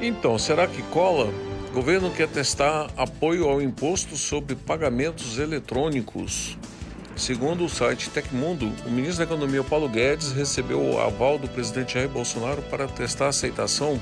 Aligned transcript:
Então, 0.00 0.38
será 0.38 0.66
que 0.68 0.80
cola? 0.84 1.32
O 1.70 1.74
governo 1.74 2.10
quer 2.10 2.28
testar 2.28 2.88
apoio 2.96 3.48
ao 3.48 3.60
imposto 3.60 4.16
sobre 4.16 4.54
pagamentos 4.54 5.38
eletrônicos. 5.38 6.56
Segundo 7.16 7.64
o 7.64 7.68
site 7.68 8.08
Tecmundo, 8.10 8.72
o 8.86 8.90
ministro 8.90 9.18
da 9.18 9.24
Economia 9.24 9.64
Paulo 9.64 9.88
Guedes 9.88 10.30
recebeu 10.30 10.80
o 10.80 11.00
aval 11.00 11.36
do 11.36 11.48
presidente 11.48 11.94
Jair 11.94 12.08
Bolsonaro 12.08 12.62
para 12.62 12.86
testar 12.86 13.26
a 13.26 13.30
aceitação 13.30 14.00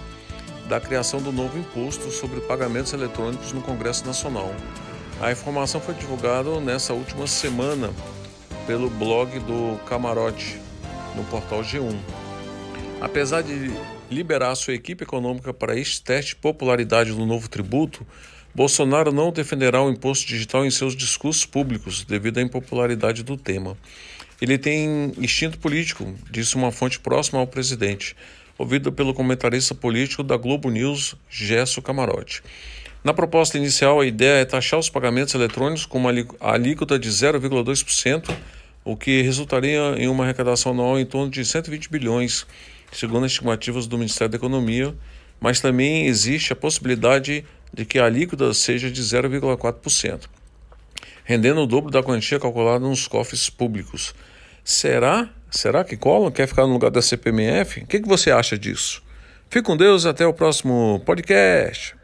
da 0.68 0.78
criação 0.78 1.20
do 1.20 1.32
novo 1.32 1.58
imposto 1.58 2.10
sobre 2.10 2.40
pagamentos 2.42 2.92
eletrônicos 2.92 3.52
no 3.52 3.62
Congresso 3.62 4.06
Nacional. 4.06 4.54
A 5.18 5.32
informação 5.32 5.80
foi 5.80 5.94
divulgada 5.94 6.60
nessa 6.60 6.92
última 6.92 7.26
semana 7.26 7.90
pelo 8.66 8.90
blog 8.90 9.38
do 9.40 9.78
Camarote, 9.86 10.60
no 11.14 11.24
portal 11.24 11.60
G1. 11.60 12.25
Apesar 13.06 13.40
de 13.40 13.70
liberar 14.10 14.52
sua 14.56 14.74
equipe 14.74 15.04
econômica 15.04 15.54
para 15.54 15.78
este 15.78 16.02
teste 16.02 16.30
de 16.30 16.40
popularidade 16.40 17.12
do 17.12 17.24
novo 17.24 17.48
tributo, 17.48 18.04
Bolsonaro 18.52 19.12
não 19.12 19.30
defenderá 19.30 19.80
o 19.80 19.88
imposto 19.88 20.26
digital 20.26 20.66
em 20.66 20.72
seus 20.72 20.96
discursos 20.96 21.46
públicos 21.46 22.02
devido 22.02 22.38
à 22.38 22.42
impopularidade 22.42 23.22
do 23.22 23.36
tema. 23.36 23.78
Ele 24.40 24.58
tem 24.58 25.12
instinto 25.18 25.56
político, 25.56 26.12
disse 26.32 26.56
uma 26.56 26.72
fonte 26.72 26.98
próxima 26.98 27.38
ao 27.38 27.46
presidente, 27.46 28.16
ouvida 28.58 28.90
pelo 28.90 29.14
comentarista 29.14 29.72
político 29.72 30.24
da 30.24 30.36
Globo 30.36 30.68
News, 30.68 31.14
Gesso 31.30 31.80
Camarote. 31.80 32.42
Na 33.04 33.14
proposta 33.14 33.56
inicial, 33.56 34.00
a 34.00 34.06
ideia 34.06 34.40
é 34.40 34.44
taxar 34.44 34.80
os 34.80 34.90
pagamentos 34.90 35.32
eletrônicos 35.32 35.86
com 35.86 35.98
uma 35.98 36.10
alíquota 36.40 36.98
de 36.98 37.08
0,2%, 37.08 38.36
o 38.86 38.96
que 38.96 39.20
resultaria 39.20 39.96
em 39.98 40.06
uma 40.06 40.22
arrecadação 40.22 40.70
anual 40.70 40.98
em 40.98 41.04
torno 41.04 41.28
de 41.28 41.44
120 41.44 41.90
bilhões 41.90 42.46
segundo 42.92 43.26
as 43.26 43.32
estimativas 43.32 43.88
do 43.88 43.98
Ministério 43.98 44.30
da 44.30 44.36
Economia, 44.36 44.94
mas 45.40 45.60
também 45.60 46.06
existe 46.06 46.52
a 46.52 46.56
possibilidade 46.56 47.44
de 47.74 47.84
que 47.84 47.98
a 47.98 48.04
alíquota 48.04 48.54
seja 48.54 48.88
de 48.88 49.02
0,4%, 49.02 50.20
rendendo 51.24 51.60
o 51.62 51.66
dobro 51.66 51.90
da 51.90 52.00
quantia 52.00 52.38
calculada 52.38 52.78
nos 52.78 53.08
cofres 53.08 53.50
públicos. 53.50 54.14
Será? 54.64 55.28
Será 55.50 55.82
que 55.82 55.96
Collor 55.96 56.30
quer 56.30 56.46
ficar 56.46 56.64
no 56.66 56.72
lugar 56.72 56.92
da 56.92 57.02
CPMF? 57.02 57.80
O 57.80 57.86
que, 57.86 58.00
que 58.00 58.08
você 58.08 58.30
acha 58.30 58.56
disso? 58.56 59.02
Fique 59.50 59.66
com 59.66 59.76
Deus 59.76 60.06
até 60.06 60.24
o 60.24 60.32
próximo 60.32 61.02
podcast. 61.04 61.95